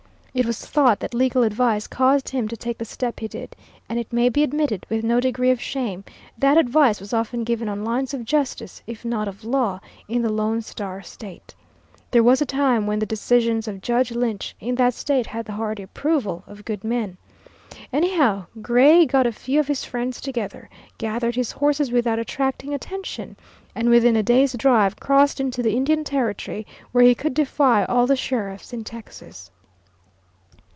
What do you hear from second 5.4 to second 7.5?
of shame, that advice was often